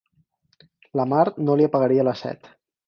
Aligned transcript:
La 1.01 1.05
mar 1.13 1.21
no 1.47 1.61
li 1.61 1.71
apagaria 1.71 2.09
la 2.11 2.19
set. 2.27 2.55